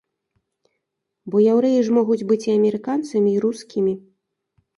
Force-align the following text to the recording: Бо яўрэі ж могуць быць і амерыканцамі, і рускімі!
Бо 1.33 1.41
яўрэі 1.51 1.83
ж 1.89 1.93
могуць 1.99 2.25
быць 2.33 2.41
і 2.49 2.55
амерыканцамі, 2.57 3.29
і 3.37 3.45
рускімі! 3.45 3.93